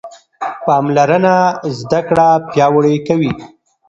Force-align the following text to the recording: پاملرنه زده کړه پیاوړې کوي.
پاملرنه 0.65 1.35
زده 1.79 1.99
کړه 2.07 2.27
پیاوړې 2.49 2.95
کوي. 3.07 3.31